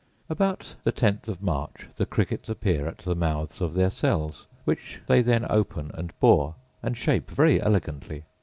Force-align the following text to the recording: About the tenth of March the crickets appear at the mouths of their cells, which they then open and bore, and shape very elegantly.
About 0.29 0.73
the 0.83 0.91
tenth 0.91 1.27
of 1.29 1.43
March 1.43 1.85
the 1.97 2.07
crickets 2.07 2.49
appear 2.49 2.87
at 2.87 2.97
the 2.97 3.13
mouths 3.13 3.61
of 3.61 3.75
their 3.75 3.91
cells, 3.91 4.47
which 4.65 4.99
they 5.05 5.21
then 5.21 5.45
open 5.47 5.91
and 5.93 6.11
bore, 6.19 6.55
and 6.81 6.97
shape 6.97 7.29
very 7.29 7.61
elegantly. 7.61 8.23